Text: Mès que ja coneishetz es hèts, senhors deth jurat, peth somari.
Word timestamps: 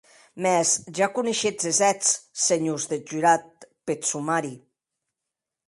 Mès 0.43 0.69
que 0.83 0.93
ja 0.99 1.07
coneishetz 1.17 1.63
es 1.71 1.79
hèts, 1.89 2.09
senhors 2.47 2.83
deth 2.91 3.05
jurat, 3.11 3.45
peth 3.85 4.03
somari. 4.11 4.53